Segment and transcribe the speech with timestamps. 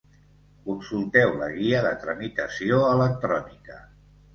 [0.69, 3.83] Consulteu la guia de tramitació electrònica.